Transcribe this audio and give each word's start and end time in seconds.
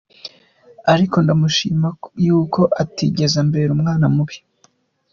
Ariko 0.93 1.15
ndamushima 1.23 1.87
y’uko 2.25 2.61
atigeze 2.81 3.35
ambera 3.43 3.71
umwana 3.73 4.05
mubi. 4.15 4.37